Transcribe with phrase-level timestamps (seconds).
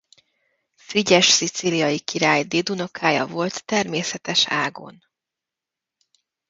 [0.75, 5.03] Frigyes szicíliai király dédunokája volt természetes ágon.